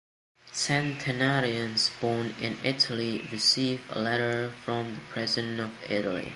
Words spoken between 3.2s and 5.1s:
receive a letter from the